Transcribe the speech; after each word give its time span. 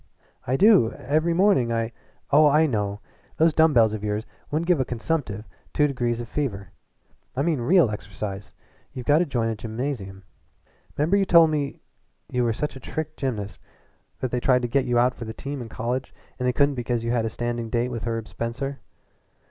"I 0.47 0.57
do. 0.57 0.93
Every 0.93 1.31
morning 1.31 1.71
I" 1.71 1.91
"Oh, 2.31 2.47
I 2.47 2.65
know! 2.65 3.01
But 3.27 3.37
those 3.45 3.53
dumb 3.53 3.71
bells 3.71 3.93
of 3.93 4.03
yours 4.03 4.25
wouldn't 4.49 4.65
give 4.65 4.79
a 4.79 4.83
consumptive 4.83 5.45
two 5.75 5.85
degrees 5.85 6.19
of 6.19 6.27
fever. 6.27 6.71
I 7.35 7.43
mean 7.43 7.61
real 7.61 7.91
exercise. 7.91 8.51
You've 8.93 9.05
got 9.05 9.19
to 9.19 9.27
join 9.27 9.49
a 9.49 9.55
gymnasium. 9.55 10.23
'Member 10.97 11.17
you 11.17 11.25
told 11.25 11.51
me 11.51 11.81
you 12.31 12.43
were 12.43 12.51
such 12.51 12.75
a 12.75 12.79
trick 12.79 13.15
gymnast 13.15 13.59
once 13.61 14.21
that 14.21 14.31
they 14.31 14.39
tried 14.39 14.63
to 14.63 14.67
get 14.67 14.85
you 14.85 14.97
out 14.97 15.13
for 15.13 15.25
the 15.25 15.33
team 15.35 15.61
in 15.61 15.69
college 15.69 16.11
and 16.39 16.47
they 16.47 16.51
couldn't 16.53 16.73
because 16.73 17.03
you 17.03 17.11
had 17.11 17.23
a 17.25 17.29
standing 17.29 17.69
date 17.69 17.89
with 17.89 18.05
Herb 18.05 18.27
Spencer?" 18.27 18.79